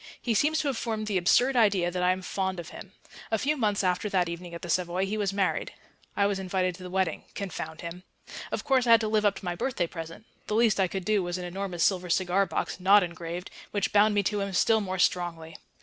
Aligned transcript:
He 0.19 0.33
seems 0.33 0.57
to 0.61 0.67
have 0.67 0.79
formed 0.79 1.05
the 1.05 1.19
absurd 1.19 1.55
idea 1.55 1.91
that 1.91 2.01
I 2.01 2.09
am 2.11 2.23
fond 2.23 2.59
of 2.59 2.69
him. 2.69 2.93
A 3.29 3.37
few 3.37 3.55
months 3.55 3.83
after 3.83 4.09
that 4.09 4.27
evening 4.27 4.55
at 4.55 4.63
the 4.63 4.67
Savoy 4.71 5.05
he 5.05 5.15
was 5.15 5.31
married. 5.31 5.73
I 6.17 6.25
was 6.25 6.39
invited 6.39 6.73
to 6.73 6.81
the 6.81 6.89
wedding 6.89 7.25
confound 7.35 7.81
him. 7.81 8.01
Of 8.51 8.63
course 8.63 8.87
I 8.87 8.91
had 8.93 9.01
to 9.01 9.07
live 9.07 9.25
up 9.25 9.35
to 9.35 9.45
my 9.45 9.53
birthday 9.53 9.85
present; 9.85 10.25
the 10.47 10.55
least 10.55 10.79
I 10.79 10.87
could 10.87 11.05
do 11.05 11.21
was 11.21 11.37
an 11.37 11.45
enormous 11.45 11.83
silver 11.83 12.09
cigar 12.09 12.47
box 12.47 12.79
(not 12.79 13.03
engraved), 13.03 13.51
which 13.69 13.93
bound 13.93 14.15
me 14.15 14.23
to 14.23 14.39
him 14.41 14.53
still 14.53 14.81
more 14.81 14.97
strongly. 14.97 15.55